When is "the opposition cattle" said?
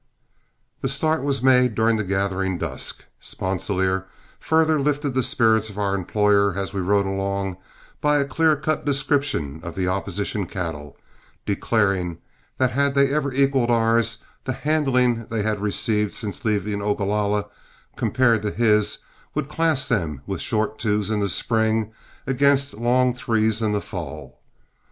9.75-10.97